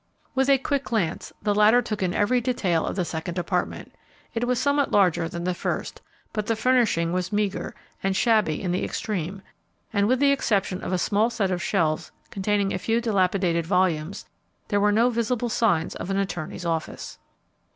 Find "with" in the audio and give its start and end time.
0.33-0.49, 10.07-10.17